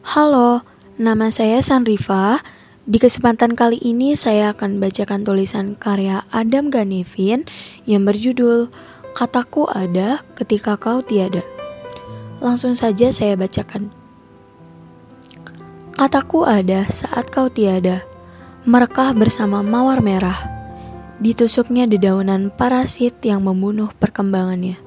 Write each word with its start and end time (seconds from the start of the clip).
Halo, 0.00 0.64
nama 0.96 1.28
saya 1.28 1.60
Sanrifa. 1.60 2.40
Di 2.88 2.96
kesempatan 2.96 3.52
kali 3.52 3.76
ini 3.84 4.16
saya 4.16 4.56
akan 4.56 4.80
bacakan 4.80 5.28
tulisan 5.28 5.76
karya 5.76 6.24
Adam 6.32 6.72
Ganevin 6.72 7.44
yang 7.84 8.08
berjudul 8.08 8.72
Kataku 9.12 9.68
Ada 9.68 10.24
Ketika 10.40 10.80
Kau 10.80 11.04
Tiada. 11.04 11.44
Langsung 12.40 12.72
saja 12.72 13.12
saya 13.12 13.36
bacakan. 13.36 13.92
Kataku 16.00 16.48
ada 16.48 16.88
saat 16.88 17.28
kau 17.28 17.52
tiada, 17.52 18.00
merekah 18.64 19.12
bersama 19.12 19.60
mawar 19.60 20.00
merah. 20.00 20.40
Ditusuknya 21.20 21.84
dedaunan 21.84 22.48
parasit 22.48 23.20
yang 23.20 23.44
membunuh 23.44 23.92
perkembangannya. 24.00 24.80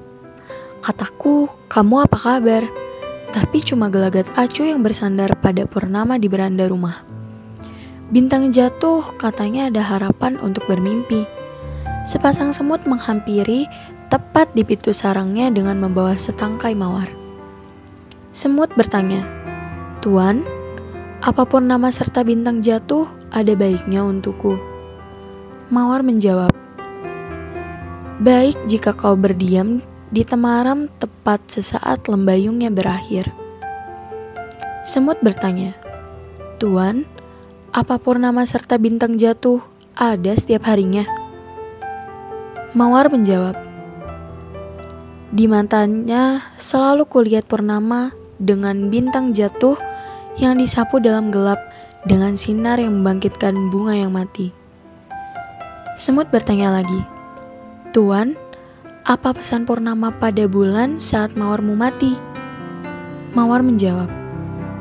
Kataku, 0.82 1.46
kamu 1.70 2.02
apa 2.02 2.18
kabar? 2.18 2.83
Tapi 3.34 3.66
cuma 3.66 3.90
gelagat 3.90 4.30
acu 4.38 4.62
yang 4.62 4.86
bersandar 4.86 5.34
pada 5.42 5.66
purnama 5.66 6.22
di 6.22 6.30
beranda 6.30 6.70
rumah. 6.70 7.02
Bintang 8.14 8.54
jatuh, 8.54 9.02
katanya 9.18 9.66
ada 9.66 9.82
harapan 9.82 10.38
untuk 10.38 10.62
bermimpi. 10.70 11.26
Sepasang 12.06 12.54
semut 12.54 12.86
menghampiri 12.86 13.66
tepat 14.06 14.54
di 14.54 14.62
pintu 14.62 14.94
sarangnya 14.94 15.50
dengan 15.50 15.82
membawa 15.82 16.14
setangkai 16.14 16.78
mawar. 16.78 17.10
Semut 18.30 18.70
bertanya, 18.78 19.26
Tuan, 19.98 20.46
apa 21.18 21.42
pun 21.42 21.66
nama 21.66 21.90
serta 21.90 22.22
bintang 22.22 22.62
jatuh 22.62 23.10
ada 23.34 23.50
baiknya 23.58 24.06
untukku. 24.06 24.54
Mawar 25.74 26.06
menjawab, 26.06 26.54
Baik 28.22 28.54
jika 28.70 28.94
kau 28.94 29.18
berdiam 29.18 29.82
di 30.12 30.26
temaram 30.26 30.90
tepat 31.00 31.46
sesaat 31.48 32.08
lembayungnya 32.08 32.68
berakhir. 32.68 33.32
Semut 34.84 35.16
bertanya, 35.24 35.72
Tuan, 36.60 37.08
apa 37.72 37.96
pun 37.96 38.20
nama 38.20 38.44
serta 38.44 38.76
bintang 38.76 39.16
jatuh 39.16 39.64
ada 39.96 40.32
setiap 40.36 40.68
harinya? 40.68 41.08
Mawar 42.74 43.08
menjawab, 43.08 43.56
Di 45.34 45.50
matanya 45.50 46.38
selalu 46.54 47.10
kulihat 47.10 47.50
purnama 47.50 48.14
dengan 48.38 48.86
bintang 48.86 49.34
jatuh 49.34 49.74
yang 50.38 50.58
disapu 50.58 51.02
dalam 51.02 51.34
gelap 51.34 51.58
dengan 52.06 52.38
sinar 52.38 52.78
yang 52.78 53.02
membangkitkan 53.02 53.72
bunga 53.72 53.98
yang 53.98 54.14
mati. 54.14 54.54
Semut 55.98 56.30
bertanya 56.30 56.70
lagi, 56.70 57.02
Tuan, 57.90 58.38
apa 59.04 59.36
pesan 59.36 59.68
purnama 59.68 60.16
pada 60.16 60.48
bulan 60.48 60.96
saat 60.96 61.36
mawarmu 61.36 61.76
mati? 61.76 62.16
Mawar 63.36 63.60
menjawab, 63.60 64.08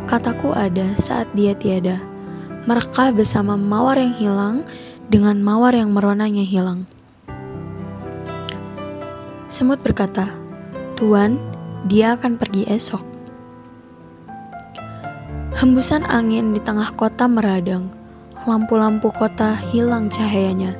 kataku 0.07 0.55
ada 0.55 0.95
saat 0.95 1.27
dia 1.35 1.51
tiada. 1.51 1.99
Mereka 2.63 3.11
bersama 3.11 3.59
mawar 3.59 3.99
yang 3.99 4.15
hilang 4.15 4.57
dengan 5.11 5.43
mawar 5.43 5.75
yang 5.75 5.91
meronanya 5.91 6.39
hilang. 6.39 6.87
Semut 9.51 9.83
berkata, 9.83 10.31
Tuan, 10.95 11.35
dia 11.91 12.15
akan 12.15 12.39
pergi 12.39 12.63
esok. 12.71 13.03
Hembusan 15.59 16.07
angin 16.07 16.55
di 16.55 16.63
tengah 16.63 16.95
kota 16.95 17.27
meradang. 17.27 17.91
Lampu-lampu 18.47 19.11
kota 19.11 19.51
hilang 19.75 20.07
cahayanya. 20.07 20.79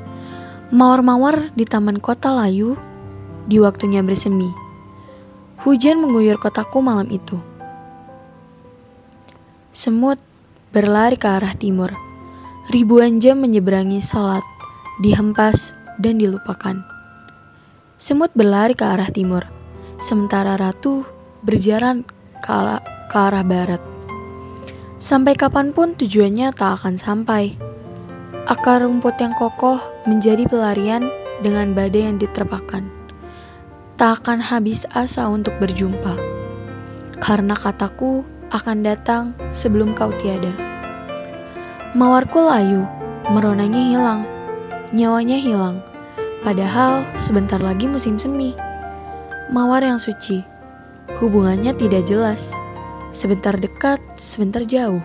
Mawar-mawar 0.71 1.51
di 1.59 1.67
taman 1.67 1.99
kota 1.99 2.31
layu 2.31 2.79
di 3.47 3.59
waktunya 3.59 4.03
bersemi. 4.03 4.49
Hujan 5.63 6.03
mengguyur 6.03 6.35
kotaku 6.39 6.83
malam 6.83 7.07
itu. 7.07 7.39
Semut 9.71 10.19
berlari 10.75 11.15
ke 11.15 11.27
arah 11.29 11.55
timur. 11.55 11.93
Ribuan 12.71 13.19
jam 13.19 13.43
menyeberangi 13.43 13.99
salat, 13.99 14.43
dihempas 15.03 15.75
dan 15.99 16.19
dilupakan. 16.19 16.79
Semut 17.99 18.31
berlari 18.35 18.75
ke 18.75 18.87
arah 18.87 19.11
timur, 19.11 19.43
sementara 19.99 20.55
ratu 20.55 21.03
berjalan 21.43 22.07
ke 22.43 22.49
arah 23.15 23.43
barat. 23.43 23.83
Sampai 24.99 25.35
kapan 25.35 25.75
pun 25.75 25.99
tujuannya 25.99 26.55
tak 26.55 26.79
akan 26.79 26.95
sampai. 26.95 27.51
Akar 28.47 28.83
rumput 28.83 29.19
yang 29.19 29.35
kokoh 29.35 29.79
menjadi 30.07 30.47
pelarian 30.47 31.11
dengan 31.43 31.75
badai 31.75 32.07
yang 32.07 32.15
diterpakan. 32.15 33.02
Tak 34.03 34.27
akan 34.27 34.43
habis 34.43 34.83
asa 34.91 35.31
untuk 35.31 35.55
berjumpa. 35.63 36.19
Karena 37.23 37.55
kataku 37.55 38.27
akan 38.51 38.83
datang 38.83 39.31
sebelum 39.47 39.95
kau 39.95 40.11
tiada. 40.19 40.51
Mawarku 41.95 42.43
layu, 42.43 42.83
meronanya 43.31 43.79
hilang, 43.79 44.21
nyawanya 44.91 45.39
hilang. 45.39 45.79
Padahal 46.43 47.07
sebentar 47.15 47.63
lagi 47.63 47.87
musim 47.87 48.19
semi. 48.19 48.51
Mawar 49.55 49.87
yang 49.87 50.03
suci, 50.03 50.43
hubungannya 51.23 51.71
tidak 51.71 52.03
jelas 52.03 52.59
Sebentar 53.15 53.55
dekat, 53.55 54.03
sebentar 54.19 54.67
jauh. 54.67 54.99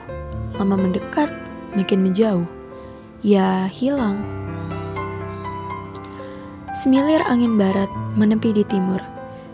Lama 0.59 0.75
mendekat, 0.75 1.31
makin 1.79 2.03
menjauh. 2.03 2.51
Ya, 3.23 3.71
hilang. 3.71 4.48
Semilir 6.73 7.25
angin 7.27 7.57
barat 7.57 7.89
menepi 8.17 8.53
di 8.53 8.65
timur. 8.65 9.01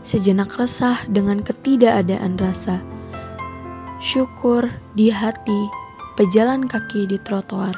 Sejenak 0.05 0.53
resah 0.55 1.01
dengan 1.09 1.41
ketidakadaan 1.41 2.37
rasa. 2.37 2.85
Syukur 4.03 4.69
di 4.93 5.09
hati, 5.09 5.71
pejalan 6.19 6.69
kaki 6.69 7.09
di 7.09 7.17
trotoar. 7.23 7.73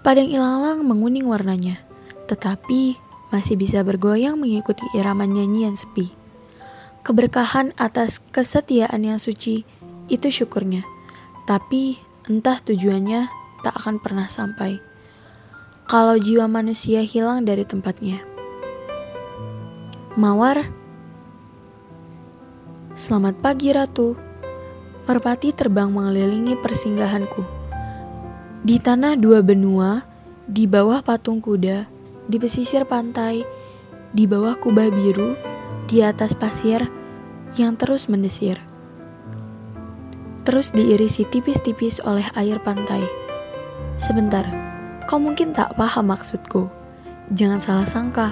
Padang 0.00 0.30
ilalang 0.32 0.86
menguning 0.86 1.28
warnanya, 1.28 1.76
tetapi 2.30 2.96
masih 3.28 3.60
bisa 3.60 3.84
bergoyang 3.84 4.40
mengikuti 4.40 4.84
irama 4.96 5.28
nyanyian 5.28 5.76
sepi 5.76 6.24
keberkahan 7.04 7.76
atas 7.76 8.16
kesetiaan 8.32 9.04
yang 9.04 9.20
suci 9.20 9.62
itu 10.08 10.28
syukurnya. 10.32 10.80
Tapi 11.44 12.00
entah 12.32 12.56
tujuannya 12.64 13.28
tak 13.60 13.76
akan 13.76 14.00
pernah 14.00 14.26
sampai. 14.32 14.80
Kalau 15.84 16.16
jiwa 16.16 16.48
manusia 16.48 17.04
hilang 17.04 17.44
dari 17.44 17.60
tempatnya. 17.60 18.16
Mawar 20.16 20.64
Selamat 22.96 23.36
pagi 23.44 23.68
Ratu. 23.68 24.16
Merpati 25.04 25.52
terbang 25.52 25.92
mengelilingi 25.92 26.56
persinggahanku. 26.56 27.44
Di 28.64 28.80
tanah 28.80 29.20
dua 29.20 29.44
benua, 29.44 30.00
di 30.48 30.64
bawah 30.64 31.04
patung 31.04 31.44
kuda, 31.44 31.84
di 32.32 32.36
pesisir 32.40 32.88
pantai, 32.88 33.44
di 34.08 34.24
bawah 34.24 34.56
kubah 34.56 34.88
biru, 34.88 35.36
di 35.84 36.00
atas 36.00 36.32
pasir 36.32 36.80
yang 37.60 37.76
terus 37.76 38.08
mendesir. 38.08 38.56
Terus 40.48 40.72
diirisi 40.72 41.28
tipis-tipis 41.28 42.00
oleh 42.08 42.24
air 42.40 42.56
pantai. 42.64 43.04
Sebentar, 44.00 44.48
kau 45.04 45.20
mungkin 45.20 45.52
tak 45.52 45.76
paham 45.76 46.12
maksudku. 46.12 46.68
Jangan 47.32 47.60
salah 47.60 47.88
sangka, 47.88 48.28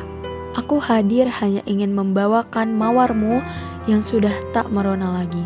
aku 0.57 0.77
hadir 0.81 1.29
hanya 1.41 1.65
ingin 1.65 1.97
membawakan 1.97 2.77
mawarmu 2.77 3.41
yang 3.89 4.05
sudah 4.05 4.33
tak 4.53 4.69
merona 4.69 5.13
lagi. 5.13 5.45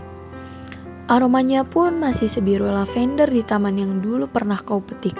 Aromanya 1.06 1.62
pun 1.62 2.02
masih 2.02 2.26
sebiru 2.26 2.66
lavender 2.66 3.30
di 3.30 3.46
taman 3.46 3.78
yang 3.78 4.02
dulu 4.02 4.26
pernah 4.26 4.58
kau 4.58 4.82
petik. 4.82 5.14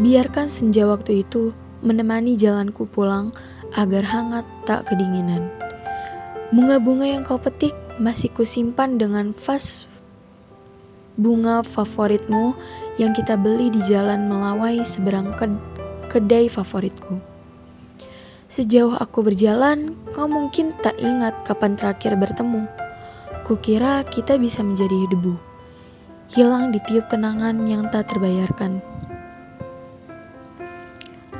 Biarkan 0.00 0.48
senja 0.48 0.88
waktu 0.88 1.20
itu 1.20 1.52
menemani 1.84 2.40
jalanku 2.40 2.88
pulang 2.88 3.36
agar 3.76 4.08
hangat 4.08 4.48
tak 4.64 4.88
kedinginan. 4.88 5.52
Bunga-bunga 6.56 7.04
yang 7.04 7.20
kau 7.20 7.36
petik 7.36 7.76
masih 8.00 8.32
kusimpan 8.32 8.96
dengan 8.96 9.36
vas 9.36 9.91
bunga 11.16 11.60
favoritmu 11.60 12.56
yang 12.96 13.12
kita 13.12 13.36
beli 13.36 13.68
di 13.68 13.80
jalan 13.84 14.28
melawai 14.28 14.80
seberang 14.84 15.32
ke 15.36 15.48
kedai 16.08 16.48
favoritku. 16.48 17.20
Sejauh 18.52 18.92
aku 19.00 19.24
berjalan, 19.24 19.96
kau 20.12 20.28
mungkin 20.28 20.76
tak 20.84 21.00
ingat 21.00 21.40
kapan 21.48 21.72
terakhir 21.72 22.20
bertemu. 22.20 22.68
Kukira 23.48 24.04
kita 24.04 24.36
bisa 24.36 24.60
menjadi 24.60 25.08
debu, 25.08 25.40
hilang 26.36 26.68
di 26.68 26.76
tiup 26.84 27.08
kenangan 27.08 27.64
yang 27.64 27.88
tak 27.88 28.12
terbayarkan. 28.12 28.84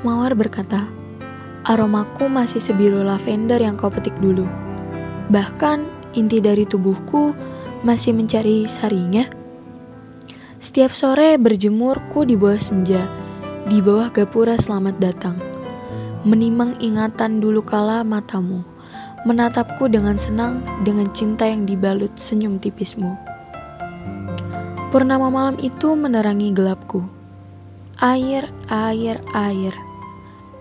Mawar 0.02 0.32
berkata, 0.32 0.88
Aromaku 1.62 2.26
masih 2.26 2.58
sebiru 2.58 3.04
lavender 3.06 3.62
yang 3.62 3.78
kau 3.78 3.86
petik 3.86 4.16
dulu. 4.18 4.48
Bahkan 5.30 6.10
inti 6.18 6.42
dari 6.42 6.66
tubuhku 6.66 7.36
masih 7.86 8.16
mencari 8.16 8.66
sarinya. 8.66 9.41
Setiap 10.62 10.94
sore 10.94 11.42
berjemurku 11.42 12.22
di 12.22 12.38
bawah 12.38 12.54
senja, 12.54 13.10
di 13.66 13.82
bawah 13.82 14.14
gapura 14.14 14.54
selamat 14.54 14.94
datang. 15.02 15.34
Menimang 16.22 16.78
ingatan 16.78 17.42
dulu 17.42 17.66
kala 17.66 18.06
matamu, 18.06 18.62
menatapku 19.26 19.90
dengan 19.90 20.14
senang 20.14 20.62
dengan 20.86 21.10
cinta 21.10 21.50
yang 21.50 21.66
dibalut 21.66 22.14
senyum 22.14 22.62
tipismu. 22.62 23.10
Purnama 24.94 25.34
malam 25.34 25.58
itu 25.58 25.98
menerangi 25.98 26.54
gelapku. 26.54 27.10
Air, 27.98 28.46
air, 28.70 29.18
air. 29.34 29.74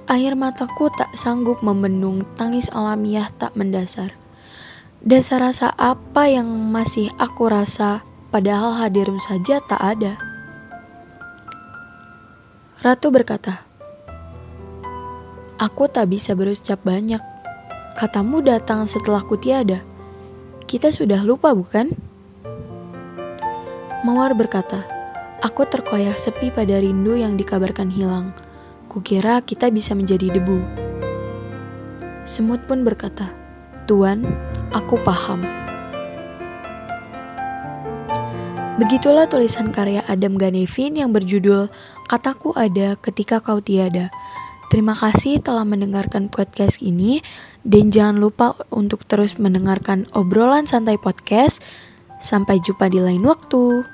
Air 0.09 0.33
mataku 0.33 0.89
tak 0.97 1.13
sanggup 1.13 1.61
membendung 1.61 2.25
tangis 2.41 2.73
alamiah 2.73 3.29
tak 3.37 3.53
mendasar. 3.53 4.17
Dasar 5.05 5.45
rasa 5.45 5.69
apa 5.77 6.25
yang 6.25 6.49
masih 6.49 7.13
aku 7.21 7.53
rasa 7.53 8.01
padahal 8.31 8.79
hadirmu 8.79 9.19
saja 9.19 9.59
tak 9.59 9.77
ada. 9.77 10.15
Ratu 12.81 13.13
berkata, 13.13 13.61
Aku 15.61 15.85
tak 15.85 16.09
bisa 16.09 16.33
berucap 16.33 16.81
banyak. 16.81 17.21
Katamu 17.93 18.41
datang 18.41 18.89
setelah 18.89 19.21
ku 19.21 19.37
tiada. 19.37 19.85
Kita 20.65 20.89
sudah 20.89 21.21
lupa 21.21 21.53
bukan? 21.53 21.93
Mawar 24.01 24.33
berkata, 24.33 24.81
Aku 25.45 25.69
terkoyak 25.69 26.17
sepi 26.17 26.49
pada 26.49 26.81
rindu 26.81 27.13
yang 27.13 27.37
dikabarkan 27.37 27.93
hilang. 27.93 28.33
Kukira 28.89 29.45
kita 29.45 29.69
bisa 29.69 29.93
menjadi 29.93 30.41
debu. 30.41 30.65
Semut 32.25 32.65
pun 32.65 32.81
berkata, 32.81 33.29
Tuan, 33.85 34.25
aku 34.73 34.97
paham. 35.05 35.60
Begitulah 38.81 39.29
tulisan 39.29 39.69
karya 39.69 40.01
Adam 40.09 40.41
Ganevin 40.41 40.97
yang 40.97 41.13
berjudul 41.13 41.69
Kataku 42.09 42.57
Ada 42.57 42.97
Ketika 42.97 43.37
Kau 43.37 43.61
Tiada. 43.61 44.09
Terima 44.73 44.97
kasih 44.97 45.37
telah 45.37 45.61
mendengarkan 45.69 46.33
podcast 46.33 46.81
ini 46.81 47.21
dan 47.61 47.93
jangan 47.93 48.17
lupa 48.17 48.57
untuk 48.73 49.05
terus 49.05 49.37
mendengarkan 49.37 50.09
obrolan 50.17 50.65
santai 50.65 50.97
podcast. 50.97 51.61
Sampai 52.17 52.57
jumpa 52.57 52.89
di 52.89 53.05
lain 53.05 53.21
waktu. 53.21 53.85